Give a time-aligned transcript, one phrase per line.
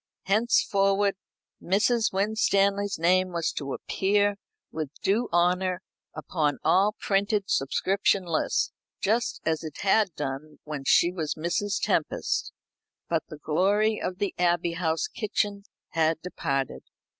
[0.23, 1.13] Henceforward
[1.61, 2.11] Mrs.
[2.11, 4.37] Winstanley's name was to appear
[4.71, 5.83] with due honour
[6.15, 11.79] upon all printed subscription lists, just as it had done when she was Mrs.
[11.79, 12.51] Tempest;
[13.09, 16.81] but the glory of the Abbey House kitchen had departed.